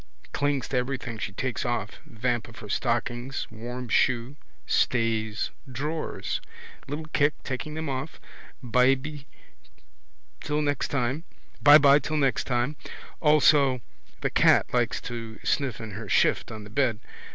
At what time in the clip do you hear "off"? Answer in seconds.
1.63-1.99, 7.87-8.19